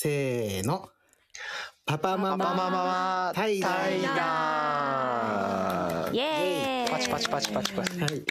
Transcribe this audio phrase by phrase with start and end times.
[0.00, 0.88] せーの。
[1.84, 4.10] パパママパパママ対談対談
[6.14, 7.98] イエーイパチパチパチパチパチ。
[7.98, 8.22] はい。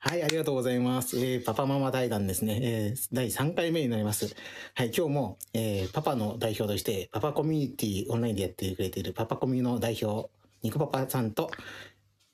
[0.00, 1.16] はい、ありがとうございます。
[1.16, 2.58] えーパパママ対談ですね。
[2.60, 4.34] えー第3回目になります。
[4.74, 10.28] はい、今日も、えーパパの代表として、パパコミュニティオンラインでやってくれているパパコミュの代表、
[10.64, 11.52] ニコパパさんと、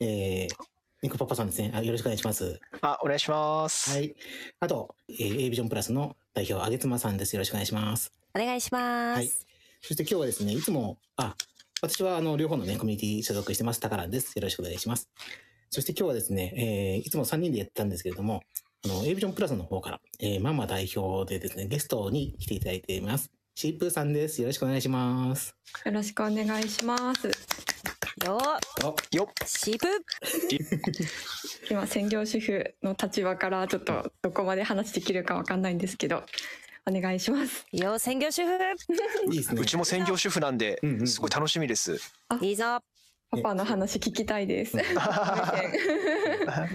[0.00, 0.75] えー
[1.06, 1.70] ニコパパさんですね。
[1.72, 2.60] あよろしくお願いします。
[2.80, 3.90] あ、お願いします。
[3.90, 4.14] はい。
[4.58, 7.34] あと、えー、A ビジョンプラスの代表、あげつまさんです。
[7.34, 8.12] よろしくお願いします。
[8.34, 9.18] お願いします。
[9.18, 9.30] はい
[9.82, 11.36] そして今日はですね、いつも、あ、
[11.80, 13.78] 私はあの、両方のね、コミュニティ所属してます。
[13.78, 14.32] タカランです。
[14.34, 15.08] よろしくお願いします。
[15.70, 18.42] そして今日はですね、えー、いつも3人でやってたんですけれども、
[18.84, 23.30] あの、A ビジョンプラスの方から、えー、ママ代表でですね、ゲストに来ていただいています。
[23.58, 24.42] シープーさんです。
[24.42, 25.56] よろしくお願いします。
[25.86, 27.26] よろしくお願いします。
[28.26, 28.38] よ
[28.84, 29.48] お、よっ。
[29.48, 29.86] シープ
[31.70, 36.22] 今専業主婦の立場からちょっとどこまで話できるかわかんないんですけど、
[36.86, 37.66] お願いします。
[37.72, 38.52] よ専業主婦
[39.32, 39.62] いいですね。
[39.62, 41.96] うちも専業主婦なんでうんうん、すごい楽しみです。
[42.42, 42.80] いいぞ
[43.30, 44.76] パパの話聞きたいです。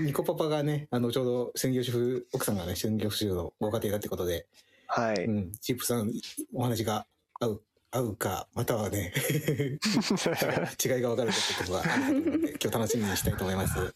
[0.02, 4.48] ニコパパがね、あの、ちょうど専業主婦、奥さんがね、専業主婦のご家庭だってことで、
[4.94, 5.24] はい。
[5.24, 6.12] うん、シープーさん、
[6.54, 7.08] お話が
[7.40, 13.94] 合う、合うか、またはね、 違いが分かるかってことがあるかと思うので、 今日楽しみにしたいと思います。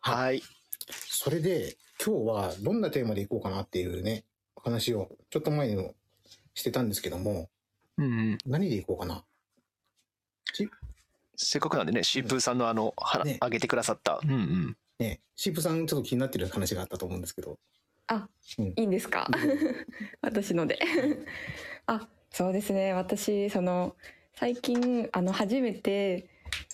[0.00, 0.42] はい。
[0.90, 4.24] それで、今日はどんなテーマでいこうかなっていうね、
[4.56, 5.94] 話をちょっと前にも
[6.54, 7.48] してたんですけども、
[7.96, 8.38] うんうん。
[8.44, 9.24] 何でいこうかな？
[11.36, 14.18] せっかくなんでね、シープーさんのあの、はねあげてくださった。
[14.20, 14.76] うんうん。
[14.98, 17.60] ね、シープさんちょっと気になってる話があったと思うんですけど。
[18.06, 18.66] あ、うん。
[18.66, 19.26] いいんですか？
[20.20, 20.78] 私ので。
[21.86, 22.92] あ、そうですね。
[22.92, 23.96] 私、その、
[24.34, 26.28] 最近、あの、初めて、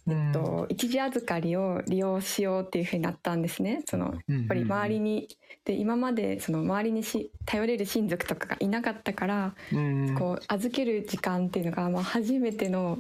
[0.09, 3.83] えっと、一時預かりを利用しようっていうふうになったんですね。
[3.89, 5.29] その、ややっぱり周りに、
[5.65, 12.99] で、今まで、その、周りにし、頼れる親族とかがいなかったから、うんこう預ける時間っていうのが、まあ、初めての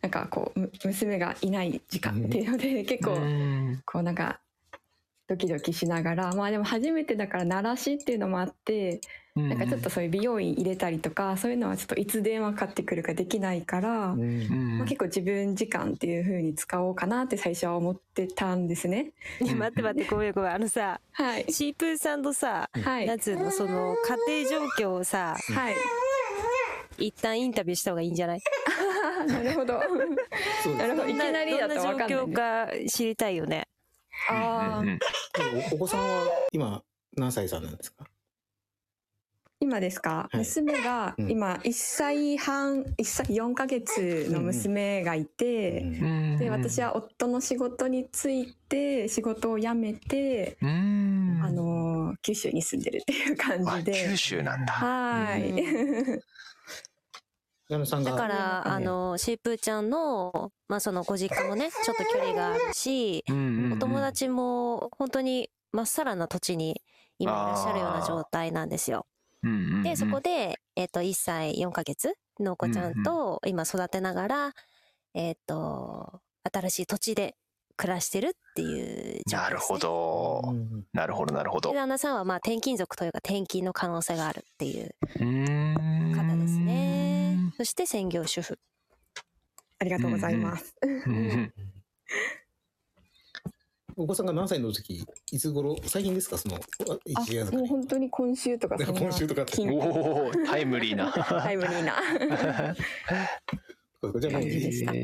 [0.00, 3.82] なんかこうむ娘がいない時間っていうので結構うん。
[3.84, 4.40] こうなんか
[5.28, 9.00] ドキドキしながらまあでも初めてだから慣らしっていうのもあって
[9.34, 19.12] なんかちょっとそういう美容院入れたりとかそういうのはちょっといつ電話かかってくるかできないから、まあ、結構自分時間っていう風に使おうかなって最初は思ってたんですね。
[19.42, 20.52] いや待って待ってごめんごめん。
[20.54, 23.06] あのさはい、シープーさんのさはい。
[23.06, 23.94] なんつうのその
[24.26, 25.74] 家庭状況をさはい、
[26.98, 28.40] 一旦インタビューした方がいいんじゃない？
[29.28, 29.82] なるほど。
[29.82, 30.14] そうで
[30.62, 31.08] すなるほど。
[31.08, 33.68] いきなりだとどんな状況わかんないねか知りたいよね
[34.30, 34.98] あーうんうん。
[35.72, 36.82] おお子さんは今
[37.16, 38.06] 何歳さんなんですか？
[39.58, 40.38] 今ですか、はい。
[40.38, 41.30] 娘がうん。
[41.30, 51.40] 今1歳半1歳4ヶ月の娘がいて、うんで私は夫の仕事に就いて仕事を辞めて、うん。
[51.42, 53.92] あの九州に住んでるっていう感あじで。
[54.10, 54.72] 九州なんだ。
[54.74, 56.16] はい、矢野さん。
[56.16, 56.22] が。
[57.68, 66.80] だからあのシープーちゃんのまあそのご実家もねちょっと距離があるしお友達も本当にまっさらな土地に
[67.18, 69.06] 今いらっしゃるような状態なんですよ。
[69.82, 74.52] でそこで、えっと1歳4ヶ月のお子ちゃんと今育てながら、
[75.14, 76.20] えっと
[76.52, 77.36] 新しい土地で
[77.76, 79.38] 暮らしてるっていう状況です、ね。
[79.38, 80.52] なるほどう。
[80.52, 81.76] んなるほど、なるほどで。
[81.76, 87.15] 旦那さんはまあ転勤族というか転勤の可能性があるっていううん方ですね。
[87.56, 88.58] そして専業主婦。
[89.78, 91.52] ありがとうございます、うん。
[93.96, 96.36] お子さんが何歳の時、いつ頃、最近ですか？
[96.36, 96.58] その、
[97.04, 97.44] 一。
[97.52, 101.10] もう本当に今週とかそんな 今週とかおお、タイムリーな。
[101.12, 101.94] タイムリーな。
[104.20, 104.40] じゃあも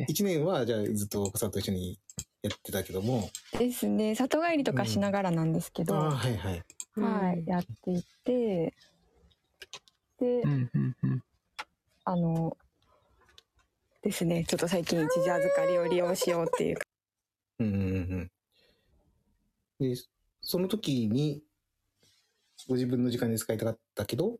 [0.06, 1.98] 年は、じゃあずっとお子さんと一緒に
[2.42, 3.30] やってたけども。
[3.58, 4.14] ですね。
[4.14, 6.62] 里帰りとかしながらなんですけど、ああ、はいはい。
[6.96, 8.74] はい、やっていて。
[10.18, 11.24] で、うんうんうん
[12.04, 12.56] あの
[14.02, 16.78] ですねちょっと最近一時預かりを利用しようっていう
[17.58, 18.30] うんうん
[19.80, 19.94] うん。
[19.94, 20.00] で、
[20.40, 21.42] その時に、
[22.68, 24.38] ご自分の時間に使いたかったけど、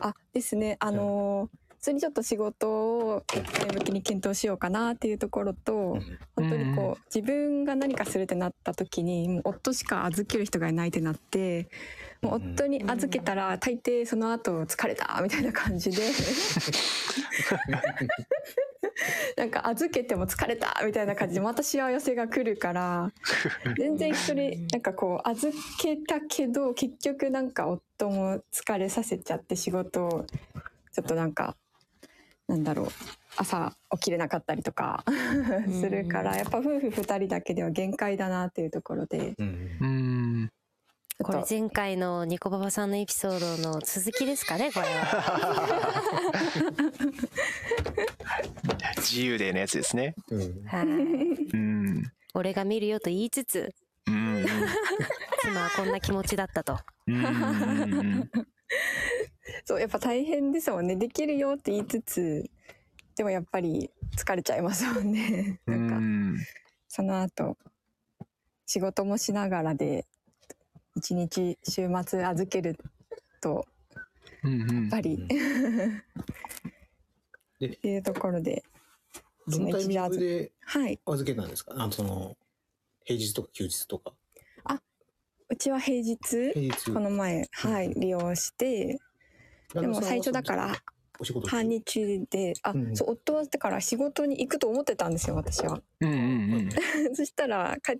[0.00, 6.18] あですねあの普通にちょっと仕事を前向きに検討しようかなっていうところと、うん。
[6.34, 11.68] 本当にこう自分が何かするってなった時にもう夫しか預ける人がいないってなって
[12.32, 16.02] 夫に預けたら大抵その後疲れたみたいな感じで。
[19.36, 23.12] なんか預けても疲れたみたいな感じでまたしわ寄せが来るから
[23.76, 30.26] 全然一人なんかこう預けたけど結局なんか夫も疲れさせちゃって仕事を
[30.92, 31.56] ちょっとなんか
[32.46, 32.88] なんだろう
[33.36, 35.04] 朝起きれなかったりとか
[35.80, 39.34] するからやっぱ夫婦2人だけでは限界だなっていうところで。
[39.38, 39.78] うん。
[39.80, 40.50] うん
[41.22, 45.94] これ前回のニコババさんのエピソードの続きですかね、これは。
[48.98, 50.14] 自由でのやつですね。
[50.30, 50.86] うん、はい。
[52.34, 53.72] 俺が見るよと言いつつ、
[54.08, 54.44] うん。
[55.42, 56.78] 妻はこんな気持ちだったと。
[59.64, 60.96] そう、やっぱ大変ですもんね。
[60.96, 62.50] できるよって言いつつ、
[63.16, 65.60] でもやっぱり疲れちゃいますもんね。
[65.66, 66.42] なんか、
[66.88, 67.56] その後、
[68.66, 70.06] 仕事もしながらで、
[70.96, 72.76] 一日週末預ける
[73.40, 73.66] と
[74.42, 74.80] うんうん。
[74.82, 75.18] やっぱり、っ
[77.58, 78.64] ていうところで
[79.48, 81.00] どのタイミングではい。
[81.06, 81.72] 預けたんですか？
[81.76, 82.36] あの、その、
[83.04, 84.12] 平日とか休日とか。
[85.50, 86.72] うちは平日。
[86.92, 88.98] この前はい利用して
[89.74, 90.74] でも最初だから
[91.46, 95.80] 半日であ、うんそう夫はだから仕事に行くと思ってたんですよ私は。
[96.00, 96.14] うんう
[96.62, 96.68] ん
[97.14, 97.92] そしたらか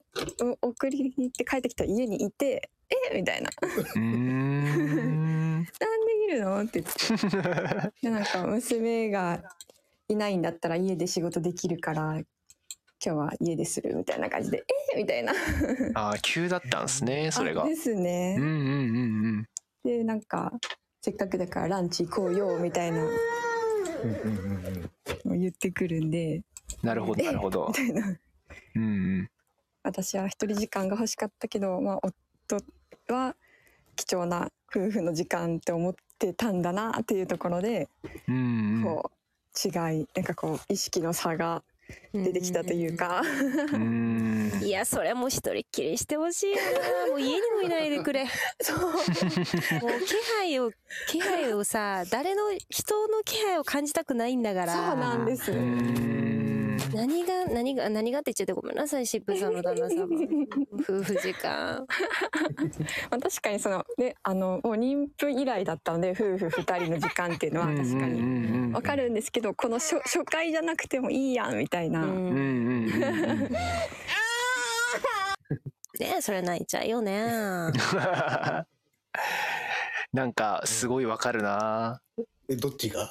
[0.63, 2.71] お送りに行って帰ってきたら家にいて
[3.13, 3.17] 「え？
[3.17, 3.51] みたいな
[3.97, 4.03] うん。
[4.03, 4.07] う
[5.61, 5.67] ん。
[5.81, 9.43] 「なんでいるの?」って言って でなんか娘が
[10.09, 12.25] いないんだったら家で仕事できるから今
[13.01, 14.65] 日は家でするみたいな感じで
[14.95, 14.97] 「え？
[14.97, 15.33] みたいな
[15.95, 17.63] ああ、急だったんですね、 それが。
[17.63, 18.49] あうんですね、うんう
[19.41, 19.49] ん
[19.85, 20.53] でなんか
[21.03, 23.17] せっかくだからランチ行こうよみたいなうんうん
[24.05, 24.91] うんうん。
[25.27, 26.89] のを言ってくるんでうん。
[26.89, 27.75] なるほど、なるほどみ。
[27.75, 28.07] たいな
[28.77, 28.87] うんう
[29.23, 29.31] ん。
[29.83, 32.09] 私は一人時間が欲しかったけど、まあ、
[32.49, 33.37] 夫は
[33.97, 37.89] 貴重な夫婦の時間って思ってたんだなっていうところで、
[38.29, 38.83] うんうん。
[38.83, 39.15] こう
[39.57, 39.71] 違
[40.01, 41.63] いなんかこう意識の差が
[42.13, 43.23] 出てきたというか、
[43.73, 44.51] うん。
[44.63, 46.61] いや、それはもう一人っきりしてほしいな。
[47.11, 48.27] もう家にもいないでくれ。
[48.61, 48.93] そうもう
[50.07, 50.73] 気配を、
[51.09, 54.73] 気配をさ、誰の、人の気配を感じたくないんだから。
[54.73, 56.24] そうなんです、うん。
[56.95, 60.07] 何が、何が、何がって言っちゃってごめんなさい、シップさんの旦那様。
[60.81, 61.87] 夫婦時間。
[63.11, 72.05] まあ確かにそのねあのもう妊婦以来だったので夫婦二人の時間っていうのは確かににわかるんですけどこの初初回じゃなくてもいいやんみたいな。
[76.01, 77.73] ねそれ泣いちゃうよね。
[80.13, 82.01] なんかすごいわかるな。
[82.49, 83.11] え、どっちが？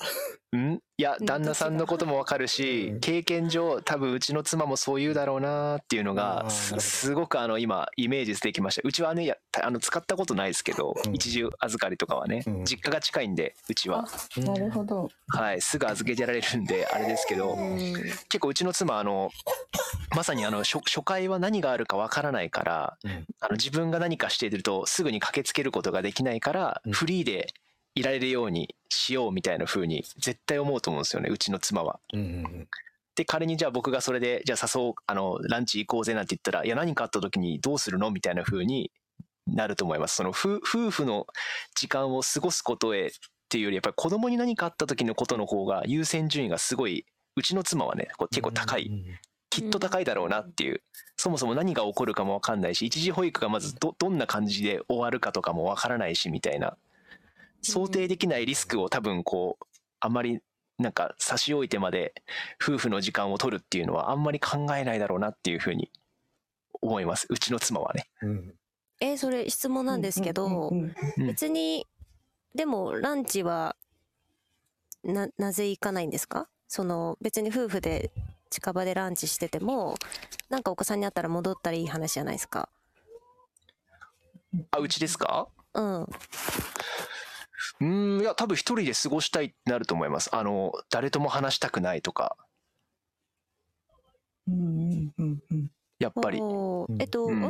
[0.56, 0.80] ん？
[1.00, 3.00] いやうん旦那さんのこともわかるしうん。
[3.00, 8.82] 経験上多分うちの妻もそう言うだろうなっていうのがすすごくあの今イメージできました。
[8.86, 12.66] うちはねやあの使ったことないですけどうん一時預かりとかはねうん。
[12.66, 14.06] 実家が近いんでうちは。
[14.38, 15.10] なるほど。
[15.30, 17.80] はいすぐ預けてられるんであれですけどうん。
[18.30, 19.32] 結構うちの妻あの
[20.16, 23.26] まさにあの初初回は何があるかわからないからうん。
[23.40, 26.92] あの自分が何かしているとすぐに駆けつけることができないからうん。
[26.92, 27.48] フリーで
[27.96, 32.00] いられるようにしようみたいな風に絶対思うと思うんですよねうちの妻は。
[32.14, 32.68] うんうん
[33.16, 38.92] で仮にじゃあ僕がそれでじゃあ誘おうあのランチ行こうぜなんて言ったらいや何かあった時にどうするのみたいな風に
[39.46, 40.16] なると思います。
[40.16, 41.28] その夫夫婦の
[41.76, 43.12] 時間を過ごすことへっ
[43.50, 47.06] ていうよりやっぱり子供に何かあった時のことの方が優先順位がすごい
[47.36, 49.06] うちの妻はねこう結構高い、うん
[49.54, 50.82] きっと高いだろうなっていう、
[51.16, 56.76] そもそも何が起こるかも分かんないし一時保育がまずどどんな感じで終わるかとかも分からないしみたいな
[57.64, 59.66] 想定できないリスクを多分こう
[60.00, 60.42] あんまり
[60.78, 62.14] なんか差し置いてまで
[62.62, 65.90] 夫婦の時間を取るっていうのはあんまり考えないだろうなっていうふうに
[66.82, 68.08] 思いますうちの妻はね。
[68.22, 68.54] うん
[69.00, 70.72] え、それ質問なんですけど、
[71.18, 71.86] 別に、
[72.56, 73.76] でもランチは、
[75.04, 76.48] な、なぜ行かないんですか？
[76.70, 78.12] その、別に夫婦で
[78.50, 79.96] 近場でランチしてても、
[80.50, 82.70] なんかお子さんに会ったら戻ったらいい話じゃないですか。
[84.72, 85.50] あうちですか？
[85.74, 86.08] うん。
[87.80, 90.36] うーんいや多分一人で過ごしたいってなると思います。
[90.36, 92.38] あの誰とも話したくないとか。
[94.48, 95.72] うんうんうんうん。
[96.00, 96.40] やっぱり。
[97.00, 97.42] えっと、うん。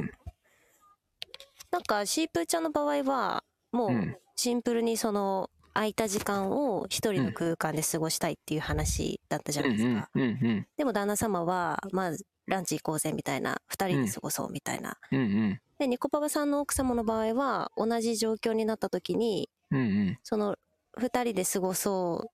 [1.72, 4.18] なんかシープーちゃんの場合は、もううん。
[4.36, 10.10] シンプルにその、空いた時間を一人の空間で過ごしたいっていう話だったじゃないですか。
[10.14, 12.12] うんうんうんでも旦那様は、まあ、
[12.46, 14.98] ランチ行こうぜみたいな、二人で過ごそうみたいな。
[15.12, 15.60] うんうん。
[15.80, 20.20] で、ニコパパさんの奥様の場合は、同じ状況になった時に、うんうん。
[20.24, 20.56] その、
[20.98, 22.32] 二人で過ごそ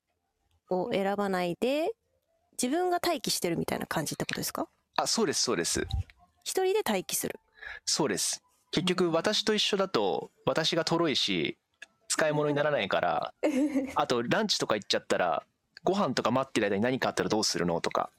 [0.69, 1.91] うを選ばないで、
[2.61, 4.67] 自分が待機してるみたいな感じってことですか？
[4.97, 5.87] あそうですそうです。
[6.43, 7.39] 一人で待機する。
[7.85, 8.43] そうです。
[8.71, 11.57] 結局私と一緒だと私がとろいし
[12.07, 13.33] 使い物にならないから
[13.95, 15.43] あとランチとか行っちゃったら
[15.83, 18.11] ご飯とか待ってる間に何かあったらどうするのとか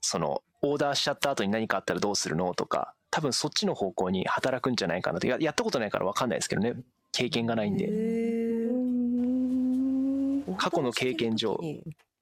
[0.00, 6.74] そのオーダーしちゃった後に何かあったらどうするのとか多分そっちの方向に働くんじゃないかなってややったことないから分かんないですけどね
[7.14, 7.86] 経験がないんで、
[10.58, 11.58] 過去の経験上。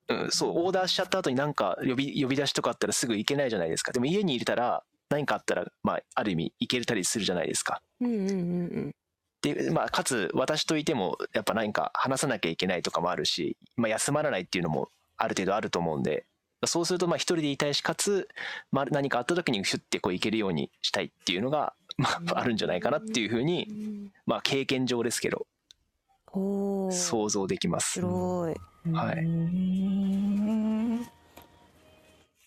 [0.09, 3.93] うん、そうオーダーしちゃった後になんか呼び呼び出しとかあったらすぐ行けないじゃないですか。
[3.93, 7.81] でも家に入れたら何かあったら、まあ、ある意味行けたりするじゃないですか。
[8.01, 8.35] うんうんうんう
[8.81, 8.95] ん。
[9.43, 16.27] で、まあ、かつ私といてもやっぱ何か話さなきゃいけないとかもあるし、まあ、休まらないっていうのもある程度あると思うんで
[16.67, 18.29] そうするとまあ一人でいたいしかつ、
[18.71, 25.47] まあ、何かあった時にシュッてこういけるようにしたいっていうのが、まあ、あるんじゃないかなっていうふうに、まあ、経験上ですけど
[26.91, 28.01] 想像できます。
[28.01, 28.57] 広い。
[28.93, 29.27] はい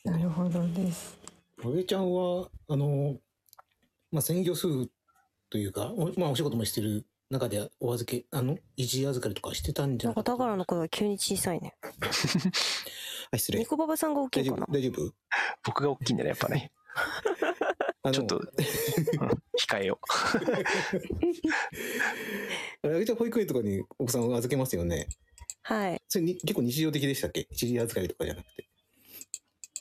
[0.03, 1.17] なるほどです。
[1.63, 3.17] あげちゃんは、あの、
[4.11, 4.91] まあ、専業主婦
[5.49, 10.31] というか、おまあ、お仕事もしてる中でお預け、あの、一時預かりとかしてたんじゃななんかった？
[10.33, 11.75] か宝の声が急に小さいね。
[13.31, 13.59] あ、 失礼。
[13.59, 14.65] 猫ババさんが大きいかな？
[14.69, 14.73] 夫？
[14.73, 15.13] 大丈夫？
[15.63, 16.71] 僕が大きいんだねやっぱね
[18.11, 18.45] ちょっと、う ん
[19.59, 19.99] 控えよ
[22.83, 25.07] あげちゃん保育園とかに奥さんを預けますよね。
[25.63, 26.01] はい。
[26.07, 27.47] それに結構日常的でしたっけ？
[27.51, 28.67] 一時預かりとかじゃなくて。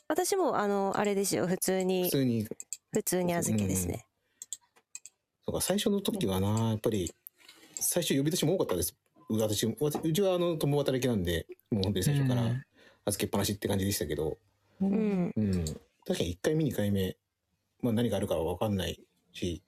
[0.07, 1.47] 私も、あの、あれですよ。
[1.47, 2.47] 普通普に、通に、
[2.91, 4.05] 普通に預けですね。
[5.45, 7.11] そうか、最初の時はな、やっぱり、
[7.79, 8.95] 最初呼び出しも多かったです。
[9.29, 12.61] 私も、うちはあの、共働きなんで、もう本当に最初からうん
[13.05, 14.37] 預けっぱなしって感じでしたけど、
[14.81, 14.85] う。
[14.85, 15.33] ん。
[15.35, 15.65] うん。
[16.05, 17.17] 確かに1回目、2回目、
[17.85, 18.99] まあ何があるかは分かんない
[19.31, 19.61] し、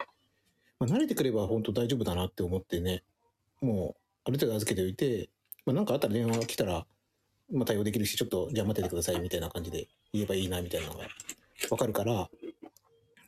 [0.80, 3.04] まあ慣れてくれば本当大丈夫だなって思ってね、
[3.62, 5.30] もうある程度預けておいて、
[5.68, 6.88] まあなんかあったら電話来たら、
[7.54, 11.06] まあ対応できるし、ちょっとじゃあ待っててくださいみたいな感じで言えばいいなみたいなのが
[11.70, 12.28] 分かるから、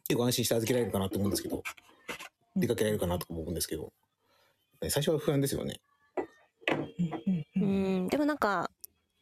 [0.08, 1.62] 結構安心して預けられるかなと思うんですけど、
[2.56, 3.94] 出かけられるかなと思うんですけど、
[4.82, 5.80] 最初は不安ですよね。
[7.56, 8.08] うん。
[8.08, 8.72] でもなんか、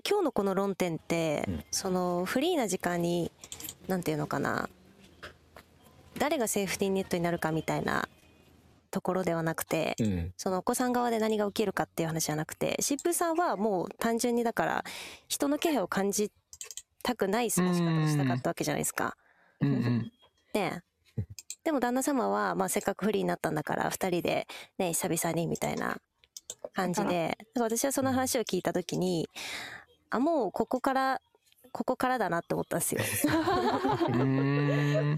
[0.09, 3.29] 今日のこの論点って、うんその、フリーな時間に、
[3.88, 4.69] なんていうのかな。
[6.19, 8.07] 誰がセーフティーネットになるかみたいな
[8.91, 10.33] ところではなくて、うん。
[10.38, 14.83] そのお子さん側で何が起きるかっていう話じゃなくて、疾風さんはもう単純にだから、
[15.27, 16.31] 人の気配を感じ
[17.03, 19.15] たくない過ごし方をしたかったわけじゃないですか。
[19.62, 19.65] う。
[19.65, 20.12] うんうん
[20.53, 20.81] ね
[21.17, 21.24] え。
[21.63, 24.47] でも旦那様は、まあせっかくフリーになったんだから、二人で
[24.77, 25.97] ね、久々にみたいな
[26.74, 29.29] 感じで、だから私はその話を聞いたときに、
[30.09, 31.21] あ、もうここから、
[31.77, 33.01] ここからだなって思ったんですよ。
[33.03, 35.17] うーん。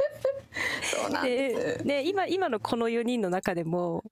[0.84, 1.78] そうなんです。
[1.80, 4.04] で、ね、今、今のこの4人の中でも、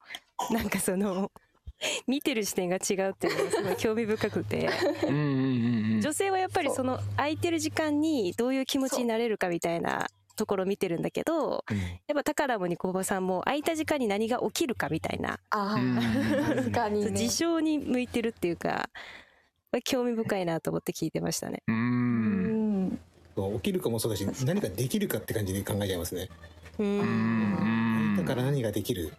[0.50, 1.30] なんかその、
[2.08, 4.70] 見てる視点が違うっていうのがすごい興味深くて、
[5.04, 11.66] 女性はやっぱりその空いてる時間にどういう気持ちになれるかみたいなところを見てるんだけど、
[12.08, 18.89] やっぱ宝もニコボさんも空いた時間に何が起きるかみたいな、確かに事象に向いてるっていうか、
[19.84, 21.62] 興味深いなと思って聞いてましたね。
[21.68, 22.07] ううん
[23.56, 26.29] 起きるかもそうだし、何かできるかって感じで考えちゃいますね。
[26.79, 26.84] う。
[26.84, 28.13] うん。
[28.13, 28.15] ん。
[28.17, 29.13] だから何ができる。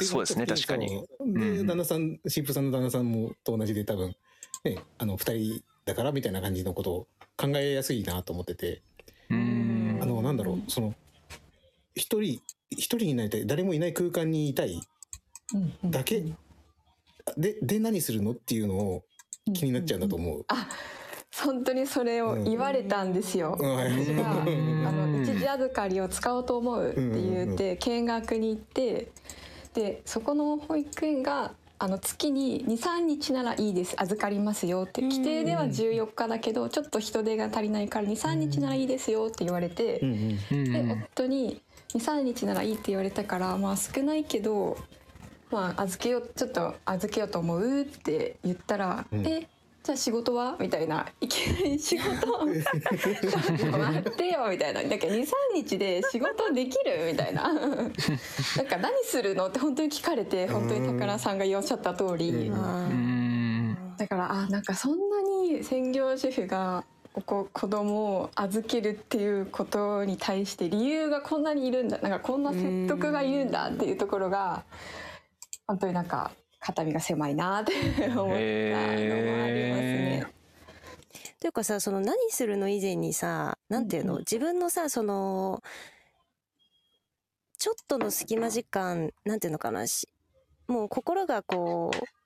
[0.00, 0.88] そうですね確かに。
[0.88, 1.66] で、うん。
[1.66, 4.14] 旦那さん新婦さんの旦那さんもと同じで多分
[4.64, 8.82] ねあの二人だからみたいな感じのことを考えやすいなと思ってて。
[9.30, 9.98] うん。
[10.02, 10.94] あのなんだろうその
[11.94, 12.40] 一人
[12.70, 14.80] 一人になりたい誰もいない空間にいたい
[15.84, 16.24] だけ？
[17.36, 18.32] でで何するの？
[18.32, 19.04] っていうのを
[19.52, 20.44] 気になっちゃうんだと思う。
[20.48, 20.68] あ、
[21.40, 23.56] 本当にそれを言われたんですよ。
[23.58, 24.82] 私があうん。
[25.14, 29.08] の一時預かりを使おうと思うって言って見学に行って
[29.74, 41.60] でそこの保育園があの月に23日ならいいです預かりますよって規定では14日だけどちょっと人手が足りないから23日ならいいですよって言われてで夫に
[41.94, 44.76] 23日ならいいって言われたからまあ少ないけど
[45.50, 49.26] まあ預けようちょっと預けようと思うって言ったら「うん。
[49.26, 49.48] え
[49.82, 51.06] じゃあ仕事は?」みたいな。
[51.20, 52.46] いきなり仕事。
[52.46, 57.10] 待ってよみたいなだけど23日で仕事できる？
[57.10, 57.52] みたいな。
[57.52, 59.48] なんか何するの？
[59.48, 62.50] って本当に聞かれて本当に宝さんがおっしゃった通り。
[63.98, 66.84] だからあなんかそんなに専業主婦が
[67.26, 71.98] こ子供を預けるっていうことに対して理由がこんなにいるんだ。
[71.98, 74.64] なんかこんな説得がいるんだっていうところが
[75.66, 76.30] 本当になんか
[76.64, 80.26] 肩身が狭いなって思ったのもありますね。
[81.40, 84.22] というかさ、その何するの以前にさ、なんていうの、うんうん。
[84.22, 85.60] 自分のさ、その、
[87.58, 90.08] ちょっとの隙間時間、なんていうのかな、し
[90.68, 92.21] もう心がこう、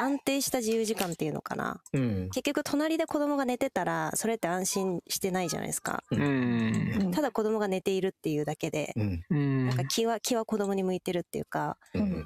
[0.00, 1.82] 安定した自由時間っていうのかな。
[1.92, 2.30] うん。
[2.30, 6.02] 結局隣で子供が寝てたら、それって安心してないじゃないですか。
[6.10, 6.22] うん。
[6.22, 7.10] うん。
[7.10, 9.24] ただ子供が寝ているっていうだけで、うん。
[9.30, 9.66] うん。
[9.66, 11.76] なんか気は、気は子供に向いてるっていうか、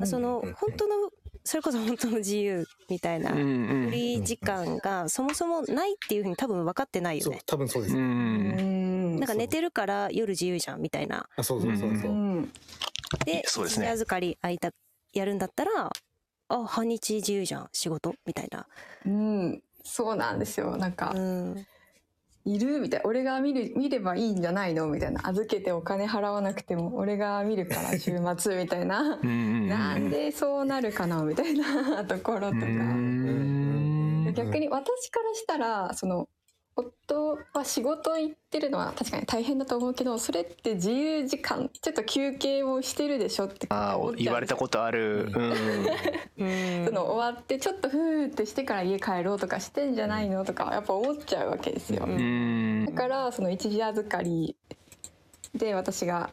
[0.04, 0.52] そのうん。
[0.54, 1.10] 本当の、
[1.42, 7.40] それこそ本当の自由みたいな、フリー時間がそもそもないっていうふうに多分分かってないよそうね。
[7.44, 7.96] 多分そうです。
[7.96, 9.16] うん。
[9.16, 11.28] んなんか寝てるから夜自由じゃんみたいな。
[11.36, 12.10] あそうそうそうそう。
[12.10, 12.52] うん。
[13.24, 13.88] で、そうですね。
[13.88, 14.70] 預かり空いた、
[15.12, 15.90] やるんだったら、
[16.48, 18.14] あ、半日自由じゃん、仕事？
[18.26, 18.66] みたいな。
[19.06, 19.62] うん。
[19.82, 20.76] そうなんですよ。
[20.76, 21.66] なんかうん。
[22.46, 23.00] いるみたい。
[23.00, 24.86] な俺が見る見ればいいんじゃないの？
[24.88, 25.26] みたいな。
[25.26, 29.16] 預けてお金払わなくても俺が見るから 週末みたいな。
[29.16, 31.22] なんでそうなるかな？
[31.22, 32.66] みたいなところとか。
[32.66, 34.34] うん。
[34.34, 36.28] 逆に私からしたらその
[36.76, 44.24] 夫は仕事行ってるのは確かに大変だと思うけどそれって自由時間ちょっと休憩をしてるでしょってあ思っちゃうんですよ。
[44.24, 45.30] あ言われたことある。
[46.38, 46.46] うん。
[46.46, 46.86] うん。
[46.86, 52.04] その終わってちょっとふーってしてから家帰ろうとかしてんじゃないのとかやっぱ思っちゃうわけですよ。
[52.04, 52.12] うん。
[52.12, 54.56] うんだからその一時預かり
[55.54, 56.30] で私が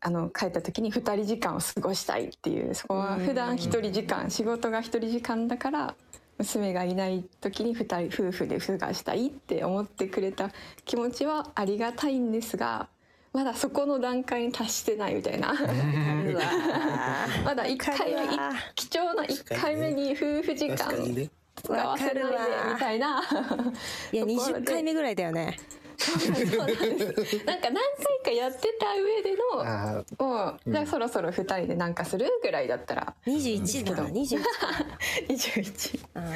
[0.00, 5.94] あの帰った時に2人時間を過ごしたいっていうそこは普段1人時間仕事が1人時間だから
[6.38, 10.50] 娘がいない時に2人夫婦で過ごしたいって思ってくれた
[10.84, 12.88] 気持ちはありがたいんですが
[13.34, 15.52] まだそこの段階に達してないみたいな。
[17.44, 18.28] まだ1回目
[18.76, 20.76] 貴重な1回目に夫婦時間。
[21.56, 22.22] 使わせないで
[22.74, 23.22] みたいな。
[24.12, 24.60] いや ところで。
[24.60, 25.58] 20回目ぐらいだよね
[26.58, 27.44] なんです。
[27.44, 27.74] なんか何
[28.22, 29.44] 回かやってた上での
[30.18, 30.72] もう、うん。
[30.72, 33.14] じゃあそろそろ2人でなんかするぐらいだったら。
[33.26, 34.40] 21だな21
[35.28, 36.24] 21うん。
[36.24, 36.30] わ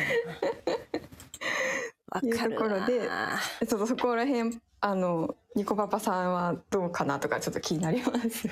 [2.22, 8.48] いうかるところでわちょっとそこら辺あのニコパパさんはどうかなとかちょっと気になります。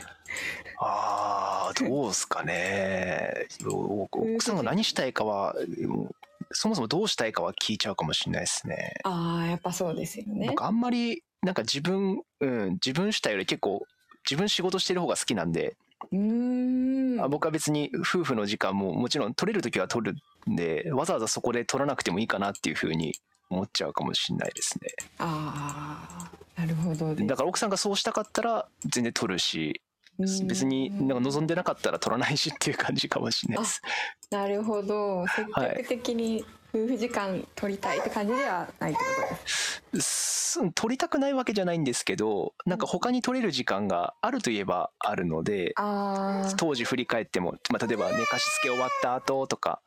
[0.79, 3.47] ああどうすかね。
[3.67, 5.55] お奥さんが何したいかは
[5.87, 6.15] もう
[6.53, 10.49] そもそもどうしたいかは聞いちゃうかもしれないですねああやっぱそうですよね。
[10.49, 13.87] 僕あんまりなんか自分、うん、自分主体より結構
[14.29, 15.77] 自分仕事してる方が好きなんで、
[16.11, 17.21] うーん。
[17.21, 20.17] あ僕は別に夫婦の時間ももちろん取れる時は取る
[20.51, 23.15] んでわざわざそこで取らなくてもいいかなっていうふうに
[23.49, 29.86] 思っちゃうかもしれないですねああなるほどですだから奥さんがそうしたかったら全然取るしうん
[30.19, 33.83] 別になんか望んでなかったら取らないしっていう感じかもしれないです。
[34.31, 35.27] なるほど。
[35.29, 36.45] 積極的に
[36.75, 40.37] 夫婦時間取りたいって感じではないってことです。
[40.57, 49.81] す取りたくないわけじゃないんですけどなんか他に取れる時間があるといえばあるのでああ当時振り返っても、まあ、例えば寝かしつけ終わった後とか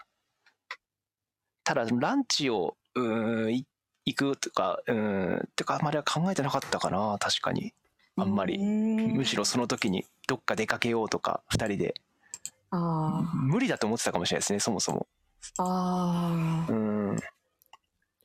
[1.63, 3.65] ただランチをうーんい
[4.05, 7.73] 行くとかうーんってかあまりは考えてなかったかな確かに
[8.21, 8.57] あんまり。
[8.57, 11.93] むむしろその時にどっか出かけようとか2人で。
[12.71, 15.07] あ無理だと思ってたかもしれないですねそもそも。
[15.57, 17.17] あああうん。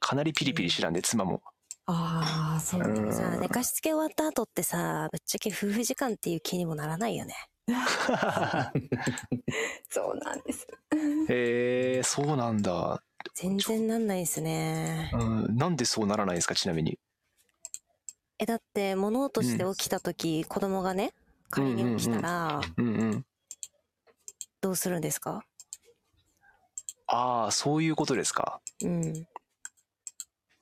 [0.00, 1.42] かなりピリピリしてたんで妻も。
[1.86, 3.12] ああそううなんん。
[3.12, 7.34] さ寝かしつけ終わった後ってさぶっちゃけ夫婦時間っていう気にもならないよね。
[9.88, 10.66] そうなんです。
[11.30, 13.02] へえそうなんだ、
[13.34, 15.10] 全然なんないですね。
[15.14, 16.98] うん、なんでそうならないんですかちなみに
[18.44, 21.14] えだって物音して起きた時、子供がね
[21.48, 23.26] 仮に起きたらうんうん
[24.60, 25.42] どうするんですか？
[27.06, 28.60] ああそういうことですか？
[28.82, 29.26] うん。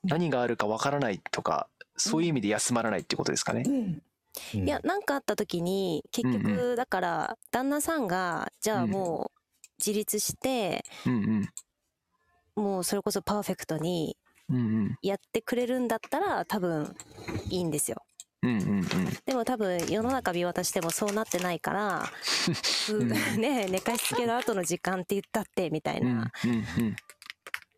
[0.04, 3.64] 何があるかわからないとかそういう意味で休まらないってことですかね？
[3.66, 4.02] うん。
[4.54, 4.66] うん。
[4.66, 9.40] いや、なんかあった時に結うん局だから旦那さんがじゃあもう
[9.78, 11.48] 自立してうん
[12.54, 14.21] もうそれこそパーフェクトにうんうん
[15.02, 16.94] やってくれるんだったら多分
[17.48, 18.02] いいんですよ。
[18.42, 18.84] うんうんうん。
[19.24, 22.02] でも多分世の中見渡してもそうなってないから
[22.92, 23.04] う
[23.38, 26.30] ね寝かしつけの後の時間って言ったってみたいな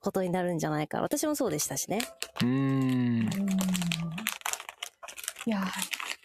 [0.00, 1.00] ことになるんじゃないか。
[1.03, 2.00] 私もそうでしたしね。
[2.42, 3.29] うんうん。
[5.46, 5.64] いや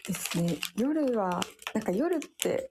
[0.06, 0.56] ですね。
[0.76, 1.40] 夜は
[1.74, 2.70] なんか夜って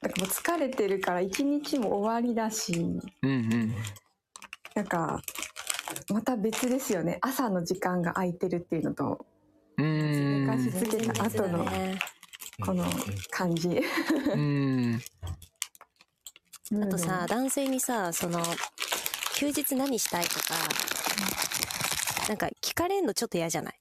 [0.00, 2.74] なんかもう疲れてるから一日も終わりだし。
[2.74, 3.74] うんうん。
[4.74, 5.20] なんか
[6.12, 7.18] また別ですよね。
[7.20, 9.26] 朝の時間が空いてるっていうのと
[9.78, 10.46] うん。
[10.46, 11.98] 寝かしつけた後のね
[12.64, 12.84] この
[13.30, 13.80] 感じ。
[14.34, 15.00] うん。
[16.82, 18.42] あとさ男性にさその
[19.34, 20.54] 休日何したいとか
[22.28, 23.74] なんか聞かれるのちょっと嫌じゃない？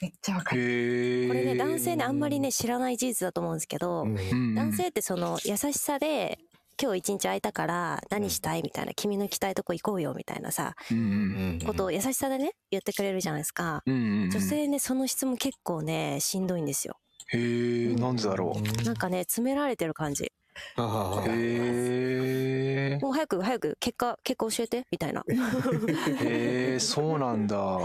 [0.00, 1.26] めっちゃわかる。
[1.28, 4.54] これね男性ねあんまりね知らない事実だと思うんですけど、うん。
[4.54, 6.38] 男性ってその優しさで
[6.80, 8.62] 今日一日空いたから何したい？
[8.62, 13.82] みたいな君の行きたいとこ行こうよみたいなさうんうんうんことを優しさでね言ってくれるじゃないですか。
[13.86, 14.30] うんうんうん。
[14.30, 16.96] 女性ねその質問結構ねしんどいんですよ。
[17.32, 18.84] へえなんでだろう。
[18.84, 20.32] なんかね詰められてる感じ
[20.76, 25.24] ああへえもう早く早く結果結果教えてみたいな。
[25.28, 27.78] へえそうなんだ。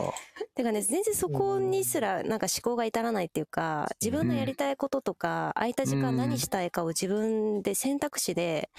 [0.55, 8.69] てかね全然そこにすらなんか思考が至らないっていうか自分のやりたいこととか空いた時間何したいかを自分で選択肢で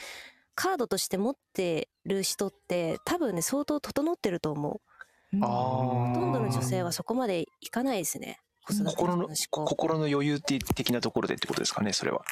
[0.55, 4.81] カードとして持ってる人って多分ね相当整ってると思う。
[5.42, 8.40] あほとんどのー女性はそこまでいかないですね。
[8.85, 12.22] 心の心の余裕的なところでってことですかねそれは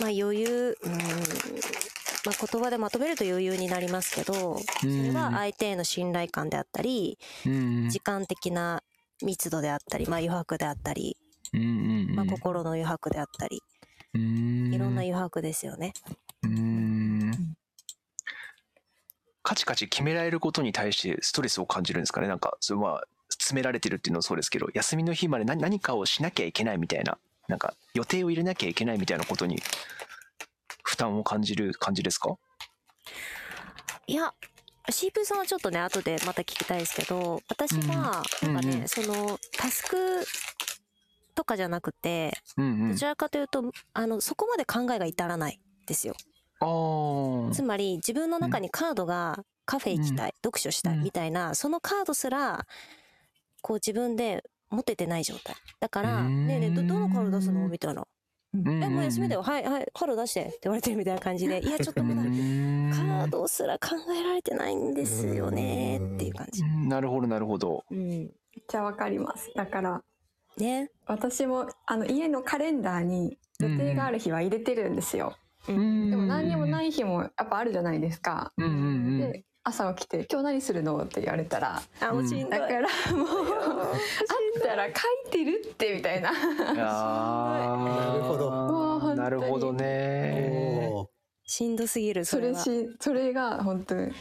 [0.00, 8.82] まあ余裕うんまあ言葉でまとめると余裕になりますけどそれは相手への信頼感であったりうん時間的な
[9.22, 11.16] 密度であったり、まあ、余白であったり、
[11.52, 13.62] まあ、心の余白であったり
[14.14, 14.72] うん。
[14.74, 15.92] いろんな余白ですよね。
[16.42, 17.56] うん。
[19.42, 22.26] カチカチ決められることに対してストレスを感じるんですかね？
[22.26, 29.62] なんかそれは詰められてるっていうのもそうですけど休みの日まで何何かをしなきゃいけないみたいななんか予定を入れなきゃいけないみたいなことに
[30.82, 32.36] 負担を感じる感じですか？
[34.06, 34.32] いや、
[34.90, 38.88] シープさんはちょっとね、後でまた聞きたいですけど、私は、なんかね、うんうん。
[38.88, 40.24] その、タスク
[41.34, 42.92] とかじゃなくて、うんうん。
[42.92, 46.14] どちらかというと、あの、そこまで考えが至らないですよ。
[47.52, 52.64] つまり、自分の中にカードが、カフェ行きたい、読書したいうんみたいな、そのカードすら、
[53.62, 55.54] こう自分で持ててない状態。
[55.80, 57.68] だから、うんねえねえ、ど、どのカード出すの？
[57.68, 58.06] みたいな。
[58.54, 59.42] え、もう休みだよ。
[59.42, 66.62] はい、はい、カード出してって言われてるみたいな感じで、いや、ちょっとまだ、 カードすら考えられてないんですよねっていう感じ。
[66.62, 67.98] うんなるほどなるほどうん。
[68.08, 68.28] めっ
[68.66, 69.50] ちゃわかります。
[69.54, 70.02] だから
[70.56, 70.90] ね。
[71.06, 75.36] 私もあの家のカレンダーに予定がある日は入れてるんですよ。
[75.68, 78.52] うでも何にもないい日もやっぱあるじゃないですか。
[78.56, 82.50] うんうんうんで朝起きて「今日何するの?」って言われたらあ、もうしんどい。
[82.50, 82.86] だからも
[83.24, 83.28] う
[83.88, 83.92] あ
[84.58, 84.90] ったら書
[85.28, 86.30] いてるってみたいな。
[86.32, 91.06] なるほどもう本当になるほどねおー
[91.48, 92.60] しんどすぎる、そそれれは。
[92.60, 94.12] しそれが本当に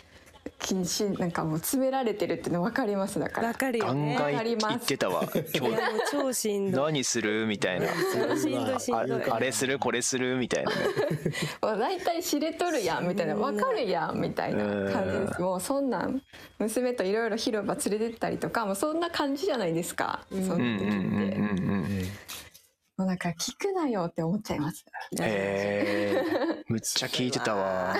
[0.59, 3.49] 禁止なんかもう詰められてるっていうの分かりますだから。
[3.49, 3.53] わ。
[3.53, 4.15] かるよね。
[4.17, 4.67] ガンガンわかります。
[4.69, 5.23] 言ってたわ。
[5.35, 6.83] い今日や、もう超しんどい。
[6.85, 7.45] 何する？
[7.45, 7.87] みたいな。
[8.13, 9.23] 超しんどいしんあどい。
[9.29, 9.77] あれする？
[9.79, 10.37] これする？
[10.37, 10.71] みたいな。
[10.71, 10.77] ね
[11.61, 13.35] もう大体知れとるやんみたいな。
[13.35, 15.41] 分かるやんみたいな感じです。
[15.41, 16.21] もうそんなん
[16.59, 20.43] 娘といろいろ広場連れてったりとかもうそんな感じじゃないですか、うん。
[20.45, 22.05] その時って、うんうんうんうん
[22.97, 24.85] もうなんか聞くなよって思っちゃいます。
[25.19, 27.93] へえ むっちゃ聞いてたわ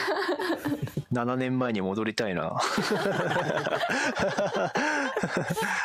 [1.15, 2.59] 7年前に戻りたいな。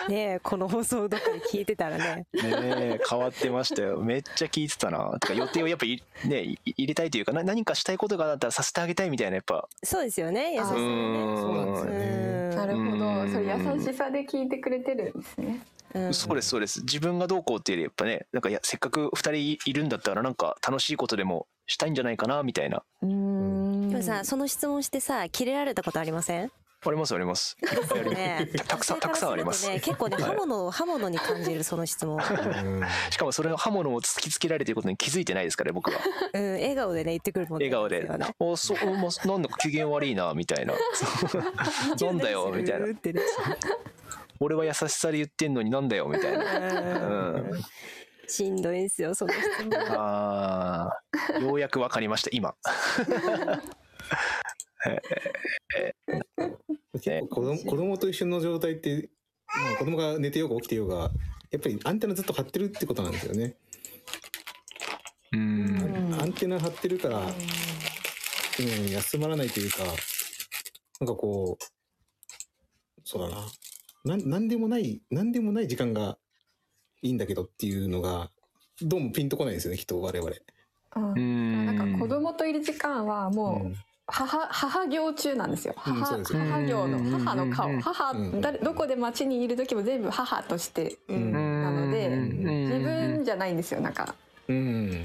[0.08, 2.26] ねえ、この放送どっかで聞いてたらね。
[2.32, 4.00] ねえ変わってましたよ。
[4.00, 5.18] めっちゃ聞いてたな。
[5.20, 9.68] てか予定をやっぱいねい入れたいというかな何かしたいことがあったらさせてあげたいみたいなやっぱ。
[9.84, 10.78] そうですよね、優しさあね。
[10.78, 12.56] そうなんですよね。
[12.56, 13.28] なるほうんど。
[13.32, 15.60] それ優しさで聞いてくれてるんですね。
[15.94, 16.14] うん。
[16.14, 16.80] そうですそうです。
[16.80, 22.82] 自分がどうこうっていうよりやっぱねなんかいやせっかく2人いるんだったらなんか楽しいことでもしたいんじゃないかなみたいな。
[23.02, 23.59] うーん
[23.90, 26.50] でもさ、その質問してさ、キレられたことありません？
[26.82, 27.58] ありますあります。
[28.08, 28.48] ね。
[28.66, 29.68] たくさんたくさんあります。
[29.68, 32.16] ね、結構ね、刃物、刃物に感じる、その質問。
[32.16, 32.82] うん。
[33.10, 35.98] しかもそれを刃物を突きつけられていることに気づいてないですからね僕は。
[36.32, 37.66] うん、笑顔でね、言ってくるもんね。
[37.66, 38.00] 笑顔で。
[38.00, 40.72] すよね「おそうおまなんだか機嫌悪いな」みたいな
[42.00, 42.86] 「なんだよ」みたいな。
[42.86, 43.20] ってね
[44.40, 46.44] 「俺は優しさで言ってんのになんだよ」みたいな。
[46.44, 47.60] うん
[48.30, 49.70] しんどいんすよ、その質問。
[49.90, 52.54] あーようやく分かりました今。
[57.02, 59.10] 結構子供子供と一緒の状態って、
[59.46, 61.10] まあ、子供が寝てようが起きてようが
[61.50, 63.56] やっぱりアンテナずっと張ってるってことなんですよね。
[65.32, 65.40] うん
[66.10, 66.20] うん。
[66.20, 67.22] アンテナ張ってるから、う
[68.62, 69.78] ん、休まらないというか
[71.00, 71.64] なんかこう
[73.04, 73.46] そうだな。
[74.04, 76.16] なんなんでもないなんでもない時間が
[77.02, 78.30] いいんだけどっていうのが
[78.82, 80.32] どうもピンとこないですよねきっと我々。
[80.96, 81.66] うんうん。
[81.66, 83.76] なんか子供といる時間はもう、うん。
[84.12, 85.74] 母母行中なんですよ。
[85.76, 88.40] 母,、うん母行の母の顔、うん母、うん。
[88.40, 94.16] 誰どこで街にいる時も全部母としてうんなのでうん自分じゃないんですよなんか
[94.48, 95.04] うん。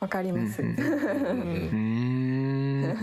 [0.00, 0.76] わかります、うんうん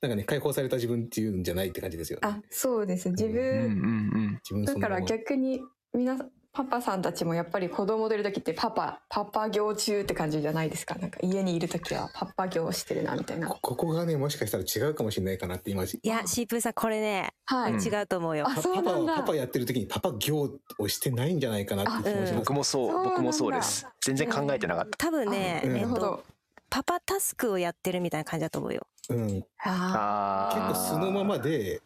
[0.00, 2.28] なんかね解放された自分っていうんじゃないって感じですよ、ね。
[2.28, 3.10] あそうです。
[3.10, 5.60] 自うんう分、だから逆に
[5.92, 10.96] 皆さんパパさんたちもやっぱり子供といる時ってパパパパ行中って感じじゃないですか？
[10.96, 13.48] なんか家にいる時はパパ行してるなみたいな。
[13.48, 18.46] こここがねもしかしたら違うかもしれないかなって今いや、シープーさん、これね、はい、うん違うと思うよ。
[18.50, 19.14] うパパなんだ。
[19.16, 22.34] パパやってる時にパパ行をしてないんじゃないかなって気もします。
[22.34, 23.86] 僕もそう僕もそうです。
[24.00, 25.06] 全然考えてなかった。
[25.06, 26.24] 多分ね、あえっと、
[26.68, 28.86] パパタスクをやってるみたいな感じだと思うよ。
[29.08, 31.80] うん、結ああ構素のままで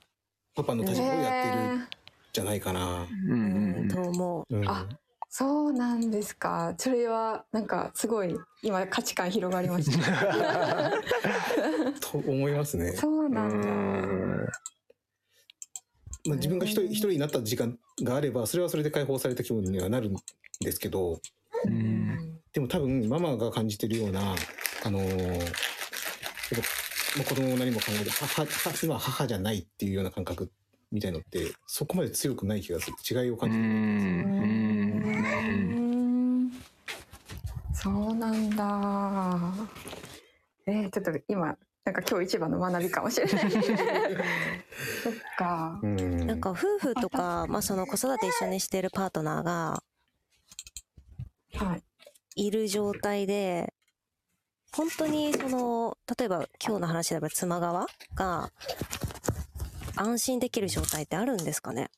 [0.55, 1.51] パパのー立場をやって
[1.83, 1.89] る
[2.35, 3.07] じゃないかな。
[3.29, 3.85] うんううん。
[3.87, 4.57] ん、と思う。
[4.57, 4.87] うん、あ
[5.31, 6.75] そうなんですか。
[6.77, 10.93] それはなんかすごい今価値観広がりました。
[12.01, 12.93] と思いますね。
[12.93, 13.69] そうなんだ。
[16.27, 20.17] まあ、自分が一人一人になった時間があればそれはそれで解放された気分にはなるん
[20.61, 21.21] ですけど。
[21.67, 22.41] うん。
[22.53, 24.35] でも多分ママが感じてるような
[24.85, 25.55] あのー
[27.23, 30.51] 子供も何も考えて母母今は母じゃないっていうような感覚
[30.95, 32.97] みたいのってそこまで強くない気がする。
[33.23, 33.65] 違いをう感じる。
[33.65, 33.71] うん。
[36.47, 36.53] ん
[37.75, 39.41] そうなんだ。
[40.67, 43.51] えー、ちょっと今なんか今日一番の学びかもしれない。
[43.51, 43.61] そっ
[45.37, 45.81] か。
[45.83, 46.27] うん。
[46.29, 49.83] なんか夫婦とか、まあその子育て一緒にしてるパートナーが
[51.55, 51.83] はい。
[52.37, 53.75] いる状態で、
[54.73, 58.51] 本当にその、例えば今日の話であれば妻側が
[59.97, 61.91] 安心できる状態ってあるんですかね？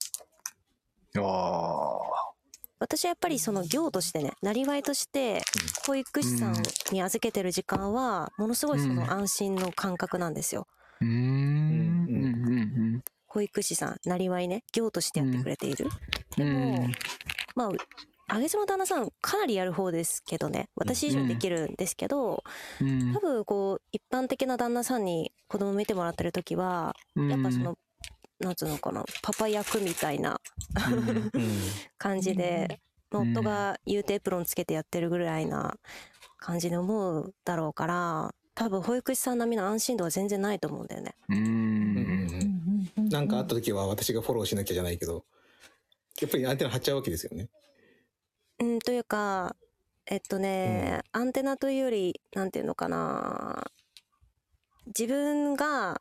[1.19, 1.99] あ
[2.79, 5.41] 私はやっぱりその業としてね、なりわいとして、
[5.87, 10.67] 保育士さんに預けてる時間は、ものすごいその安心の感覚なんですよ。
[11.01, 11.11] ーうーん。
[11.11, 12.25] うん。
[12.25, 13.03] うん。
[13.29, 15.87] 保育士さん、なりわいね、業としてやってくれている。
[16.39, 16.45] うん。
[16.45, 16.89] でも、
[17.55, 17.71] まあ、
[18.29, 22.45] あげずま旦那さん、かなりやる方ですけどね、私以上できるんですけど、
[22.81, 23.15] うん。
[23.15, 27.31] 多分こう、一般的な旦那さんに子供見てもらってる時は、うん。
[27.31, 27.79] やっぱその、
[28.41, 30.41] なんつうのかな、パパ役みたいな
[30.89, 31.31] うんうん
[31.99, 35.79] 感じで、夫が言うてエプロンつけてやってるぐらいな
[36.39, 41.15] 感じで思うだろうから、多分保育士さん並みの安心度は全然ないと思うんだよね。
[41.29, 45.25] ううんんうんなんかあった時は私がフォローしなきゃじゃないけど、
[46.21, 47.49] やっぱりアンテナ張っちゃうわけですよね。
[48.59, 49.55] うん、というか、
[50.07, 53.71] えっとね、アンテナというより、なんていうのかな、
[54.87, 56.01] 自分が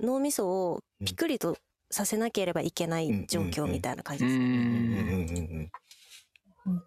[0.00, 1.56] 脳みそをピクリと
[1.92, 4.38] させなければいけない状況みたいな感じうです。
[4.38, 5.70] うんうんん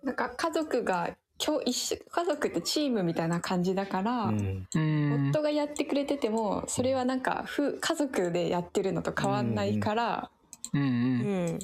[0.04, 4.68] なんか家族が今日一緒家族ってチームみたいな感じだから、うん。
[4.74, 10.32] うん夫がやってくれててもそれはなんか夫家族でやってるのと変わんないから、
[10.74, 10.88] うんうん。
[10.88, 10.92] う
[11.52, 11.60] ん。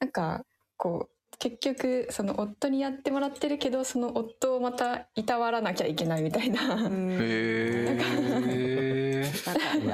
[0.00, 0.44] なんか
[0.76, 7.12] こう結局その夫にやってもらってるけどその夫をまたいたわらなきゃいけないみたいな、うん。
[7.12, 7.84] へえ
[9.46, 9.78] わか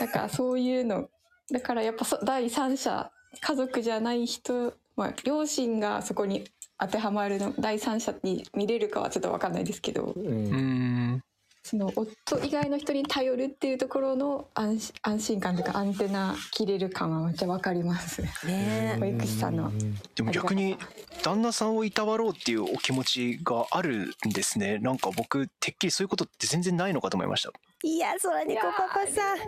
[0.00, 1.08] なんかそういうの
[1.50, 6.44] だからやっぱそ第三者家族じゃない人、まあ、両親がそこに
[6.78, 10.26] 当てはまるの第三者に見れるかはちょっと分かんないですけどうん。
[10.26, 11.24] うん
[11.66, 18.20] その夫以外の人に頼るっていうところの安心安心感というかアンテナ切れる感はめっちゃ分かります。
[18.46, 19.72] ね保育士さんの。
[20.14, 20.76] でも逆に
[21.22, 24.78] 旦那さんをいたわろうっていうお気持ちがあるんですね。
[24.78, 27.50] なんか僕てっきりそういうことって全然ないのかと思いました
[27.84, 29.38] いや、そらにこパパさん。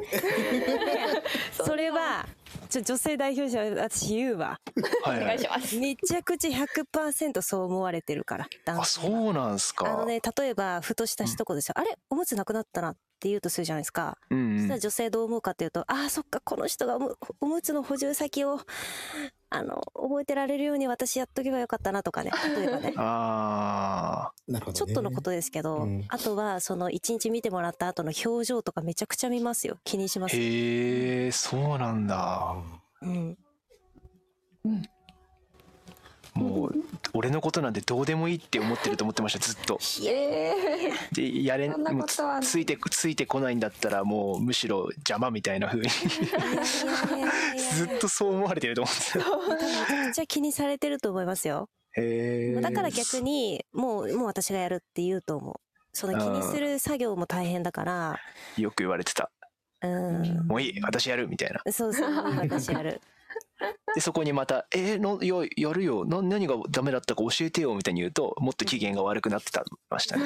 [1.64, 2.26] それは、
[2.68, 4.60] ちょ、女性代表者、私言うわ。
[5.04, 5.76] はい、お願いします。
[5.78, 8.46] めちゃくちゃ100%そう思われてるから。
[8.66, 11.74] 男あ性そうなんすかあのね、例えば、ふとした一言ですよ。
[11.78, 14.18] あれおむつなくなったなって言うとするじゃないですか。
[14.30, 18.60] うんそしたら女性どう思うかっていうと、ああ、そっか、この人がおむおむつの補充先を、
[19.48, 22.30] あの、覚えてられるように私やっとけばよかったなとかね。
[22.56, 22.94] 例えばね。
[22.96, 24.78] あなるほど、ね。
[24.78, 29.78] ちょっとのことですけど、うんあとは、その一日見てもらった後の表情とかめちゃくちゃ見ますよ。
[29.84, 30.36] 気にします。
[30.36, 32.56] へえそうなんだあ
[33.02, 33.38] うん。
[36.36, 36.74] もう
[37.14, 39.78] 俺のことなんてどうでもいいって思ってると思ってましたずっと。
[40.06, 40.52] え
[41.12, 42.04] でやれもう
[42.42, 45.88] ついてついてこないんだったらもうむしろ邪魔みたいな風に。
[45.88, 51.68] いやいやいやいやずっとそう思われてると思ってためちゃくちゃ気にされてると思いますよ。
[51.96, 55.54] へえだから逆に、もう、もう私がやるって言うと思う。
[55.92, 58.20] その気にする作業も大変だから、
[58.58, 59.30] よく言われてた。
[59.82, 60.46] うん。
[60.46, 61.72] もういい私やるみたいな。
[61.72, 63.00] そうそう私やる。
[63.94, 70.24] でそこにまた「えー、のいややるよな何がダメだったか教えてよ」みたいに言うともっと機嫌が悪くなってたましたね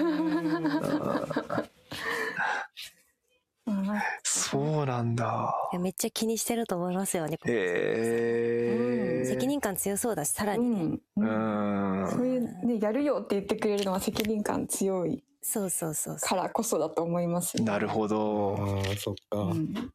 [3.66, 7.38] ーそうなんだいやめっちゃ気にしてると思いますよね。
[7.46, 10.82] へえ責任感強そうだし、さらうにね。
[10.84, 16.16] ん、ううんんそういうねやるよって言ってくれるのは責任感強いそうそうそう。
[16.16, 17.62] からこそだと思います。
[17.62, 19.38] なるほあどー、そっか。
[19.38, 19.92] うん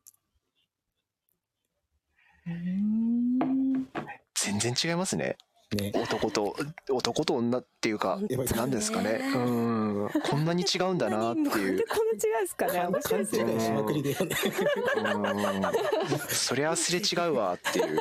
[2.47, 3.04] うん
[4.59, 5.37] 全然違いますね
[5.75, 5.91] ね。
[5.95, 6.55] 男と
[6.89, 8.19] 男と女っていうか
[8.55, 12.85] 何ですかねうんこんなに違うんだなっていうこんな違うんですかね。
[12.87, 13.53] 面白いですよね。
[13.53, 14.35] 勘違いしまくりだよね。
[14.97, 17.99] うんそりゃすれ違うわっていう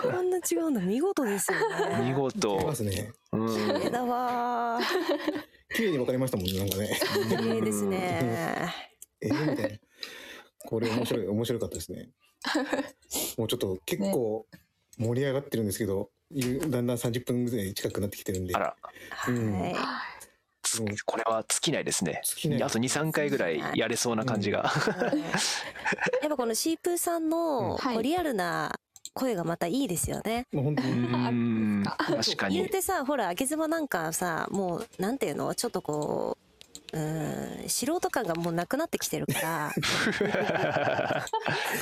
[0.00, 1.58] こんな違うの見事ですよ
[1.90, 2.00] ね。
[2.04, 3.12] 見い事ますね。
[3.92, 4.80] だわ
[5.74, 6.98] 綺麗に分かりましたもんね、なんかね。
[7.02, 7.36] ー。
[7.38, 8.72] 綺麗ですね。
[9.20, 9.78] えー、みたいな。
[10.66, 12.08] これ面白い、面白かったですね。
[13.36, 14.46] もうちょっと結構
[14.98, 16.10] 盛り上がってるんですけど、
[16.70, 18.54] だんだん30分ぐらい近くなってきてるんで。
[18.54, 18.76] あら。
[19.28, 19.60] うん。
[19.60, 19.74] はい。
[20.62, 22.20] つこれは尽きないですね。
[22.24, 22.62] 尽きない。
[22.62, 24.70] あと23回ぐらいやれそうな感じが、
[26.20, 28.78] やっぱこのシープーさんのリアルな
[29.14, 30.46] 声がまたいいですよね。
[30.52, 30.92] もう本当 うに。
[30.96, 32.56] ん確かに。
[32.56, 35.54] 言うてさほらあげずまなんかさもうなんていうの？
[35.54, 36.47] ちょっとこう
[36.92, 39.72] うーん素人感がもうなくなってきてるから。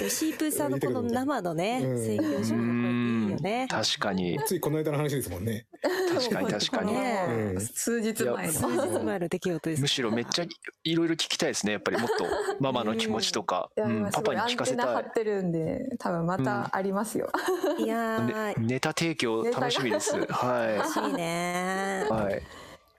[0.09, 2.05] シープーさんのこの生のねうん。
[2.05, 3.67] 専業主婦いいよね。
[3.71, 4.39] 確かに。
[4.47, 5.67] ついこの間の話ですもんね。
[6.13, 6.93] 確かに確かに。
[6.93, 7.61] ねうん。
[7.61, 8.99] 数日前数の。
[8.99, 9.83] 日前の出来事です。
[9.83, 9.89] む。
[9.89, 10.45] しろめっちゃ
[10.85, 12.25] いろいろ聞きたいですねやっぱりもっと
[12.61, 14.87] ママの気持ちとか、うんパパに聞かせたい。
[14.87, 17.31] テナ張ってるんで多分またありますよ。
[17.79, 20.17] いやねーネタ提供楽しみです。
[20.17, 22.13] ネ は楽しいねい。
[22.13, 22.43] はい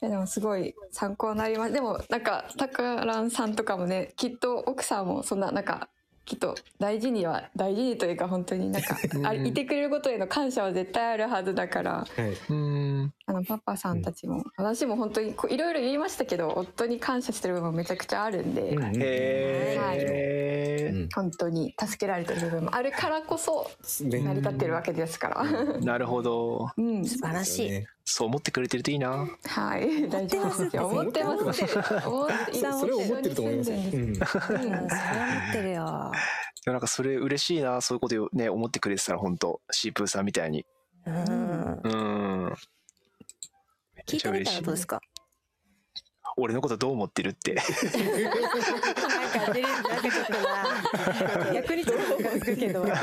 [0.02, 1.74] いやでもすごい参考になります。
[1.74, 5.90] でもなんかタカランさんとかもねきっと奥さんもそんななんか
[6.28, 11.92] きっと大事には大事にというか本当になんか あいてくれることへの感謝は絶対あるはずだから。
[11.94, 12.54] はい。
[12.54, 13.14] うん。
[13.26, 21.10] あのパパさんたちも、私も本当にこういろいろ言いましたけど夫に感謝してる部分もめちゃくちゃあるんで、うんうんへうん。
[21.16, 25.46] 本当に助けられてる部分もあるからこそね成り立ってるわけですから。
[25.80, 26.70] えなるほど。
[26.76, 27.72] うん、素晴らしい。
[27.72, 29.28] ねそう思ってくれてるといいな。
[29.44, 30.88] はい、大丈夫ですよ。
[30.88, 31.64] 思ってます。
[32.08, 33.78] 思ってさんそれを思ってると思いますうん。
[33.78, 33.80] う
[34.12, 34.88] ん、それは持
[35.50, 36.12] ってるよ。
[36.64, 37.82] でもなんかそれ嬉しいな。
[37.82, 40.66] そういうことをね思ってくれてたら本当シープーさんみたいに。
[41.06, 41.16] うん。
[41.84, 42.54] うん。
[43.94, 45.02] め聞いてみたらどうですか？
[46.38, 47.58] 俺のことどう思ってるって
[49.38, 51.54] なんか出る、なんかちょっとな。
[51.54, 52.86] 逆にちょっとムカつくけど。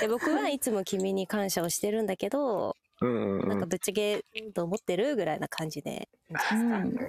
[0.00, 6.08] で僕はいつも君に感謝をしてるんだけど、うんうんなんかぶっちゃけどう思ってるぐらいな感じで。
[6.30, 7.00] うん、こ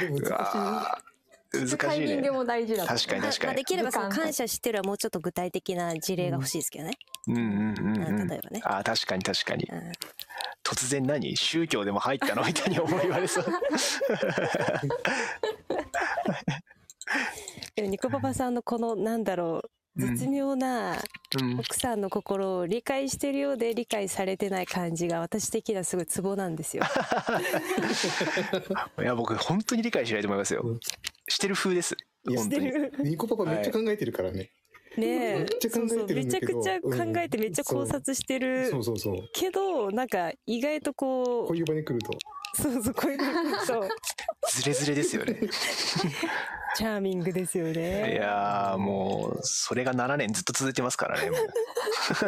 [0.00, 1.13] れ難しい。
[1.60, 2.16] 難タイしいね。
[2.16, 2.86] ミングも大事だ。
[2.86, 3.46] 確かに確かに。
[3.46, 6.98] まあできれば感謝してるはもうちょっと具体的な事例が欲しいですけどね。
[7.28, 7.82] うんうんう
[8.24, 8.60] ん例えばね。
[8.64, 9.64] あー確かに確かに。
[9.70, 9.92] うん。
[10.62, 11.36] 突然何？
[11.36, 12.44] 宗教でも入ったの？
[12.44, 13.44] みたいに思い言われそう。
[17.76, 20.96] でもニコパパさんのこのなんだろう絶妙な
[21.40, 21.58] うん。
[21.60, 26.82] 奥さんの心を理解してるようで理解されてない感じが私的にはすごいツボなんですよ。
[29.00, 30.62] いや僕本当に理解しないと思いますよ。
[30.64, 30.80] うん
[31.28, 31.96] してる風です。
[32.28, 33.10] いや本当に。
[33.10, 34.50] ニコパパめっちゃ考えてるからね。
[34.96, 35.34] ねえ。
[35.38, 36.52] めっちゃ考えてるんだけど。
[36.52, 36.80] そうそう。
[36.80, 38.70] めちゃくちゃ考えてめっちゃ考察してる。
[38.70, 39.28] そうそうそう。
[39.32, 42.12] けどなんか意外とこうこういう場に来ると。
[42.56, 43.88] そうそうこういうのそう。
[44.50, 45.40] ズレズレですよね。
[46.76, 48.16] チャーミングですよいね。
[48.16, 51.40] やーもうそれが7年ずっと続いてますからねもう。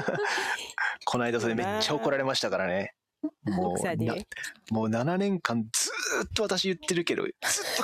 [1.05, 2.95] この間それめっちゃ怒られましたからね
[3.44, 4.14] もうな
[4.70, 7.33] もう7年間ずーっと私言ってるけどずっ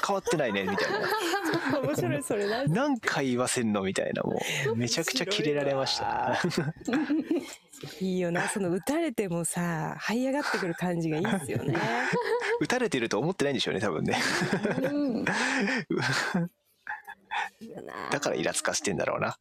[0.00, 0.98] と変わってないねみたいな。
[1.82, 2.64] 面白いそれな。
[2.64, 3.82] 何回言わせんの？
[3.82, 4.40] みたいなも
[4.72, 6.40] うめちゃくちゃキレられました。
[8.00, 11.76] いいよなその打たれてもさ這い上がってくる感じがいいですよね。
[12.60, 14.16] 打たれてると思ってないんでしょうね多分ね。
[18.10, 19.36] だからイラつかせてんだろうな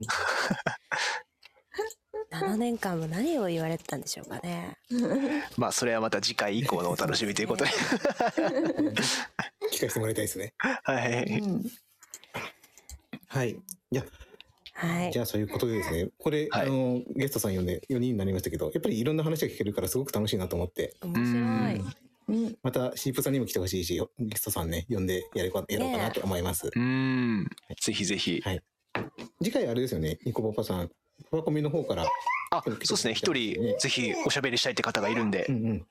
[2.31, 4.77] 7年間も何を言われてたんでしょうかね。
[5.57, 9.03] まあそれはまた次回以降のお楽しみということで聞か
[9.71, 10.53] せてもらいたいですね。
[10.57, 11.65] はいうん
[13.27, 13.51] はい。
[13.51, 13.55] い
[13.91, 14.03] や、
[14.73, 15.19] はいじ。
[15.19, 16.09] ゃあそういうことでですね。
[16.17, 21.95] これ、はいあの、ゲストさん呼んで4人になりましたけど、やっぱりいろんな話が聞けるからすごく楽しいなと思って、面白い。
[22.27, 26.67] うん、またシープさんにも来てほしいし、ゲストさんね、呼んでやるかやろうかなと思います。
[26.67, 27.47] うーん
[27.79, 28.43] ぜひぜひ
[29.41, 30.89] 次回あれですよね、ニコパパさん、
[31.29, 32.05] パパコミの方から。
[32.53, 35.85] あそうですね一人ぜひおしゃべりしたいって方がいるんでうんうん。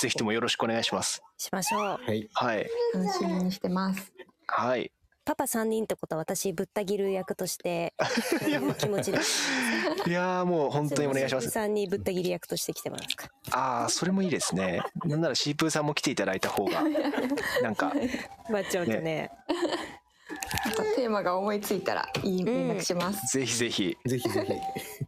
[0.00, 1.80] ぜひともよろしくお願いしますしましょう。
[1.80, 2.28] はい。
[2.32, 4.12] はい楽しみにしてます。
[4.46, 4.90] はい
[5.24, 7.94] パパ3人ってことは私ぶった切る役として
[8.78, 9.18] 気持ちで
[10.06, 13.28] いやーもう本当にお願いしますさんにぶった切り役として来てもらえますか。
[13.52, 16.82] ああそれもいいですねなんならシープーさんも来ていただいた方が
[17.62, 17.92] なんか
[18.50, 19.30] まっちゃんとね。
[20.64, 23.38] またテーマが思いついたらいい連絡します。
[23.38, 24.52] ぜひぜひぜひぜひ。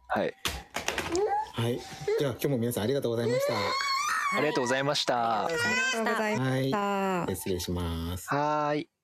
[0.07, 0.33] はい
[1.53, 1.79] はい。
[2.19, 3.41] じゃあ今日も皆さんありがとうございまし
[4.35, 5.59] ありがとうございましたありが
[5.93, 6.77] とうございました。
[6.77, 6.77] た。
[6.77, 7.35] はい。
[7.35, 8.27] 失礼します。
[8.29, 8.96] はーい